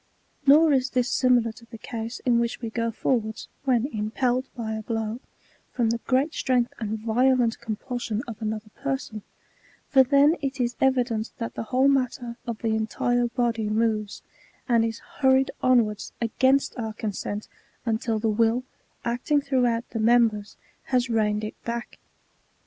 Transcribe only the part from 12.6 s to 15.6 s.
the entire body moves, and is hurried